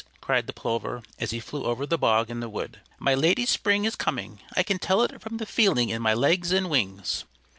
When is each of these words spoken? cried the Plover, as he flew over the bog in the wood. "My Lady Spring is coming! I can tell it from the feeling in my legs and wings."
cried 0.19 0.47
the 0.47 0.51
Plover, 0.53 1.03
as 1.19 1.29
he 1.29 1.39
flew 1.39 1.63
over 1.63 1.85
the 1.85 1.95
bog 1.95 2.31
in 2.31 2.39
the 2.39 2.49
wood. 2.49 2.79
"My 2.97 3.13
Lady 3.13 3.45
Spring 3.45 3.85
is 3.85 3.95
coming! 3.95 4.39
I 4.57 4.63
can 4.63 4.79
tell 4.79 5.03
it 5.03 5.21
from 5.21 5.37
the 5.37 5.45
feeling 5.45 5.89
in 5.89 6.01
my 6.01 6.15
legs 6.15 6.51
and 6.51 6.71
wings." 6.71 7.23